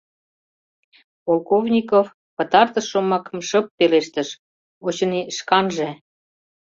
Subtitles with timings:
[1.25, 2.05] Полковников
[2.35, 4.29] пытартыш шомакым шып пелештыш,
[4.87, 5.89] очыни, шканже.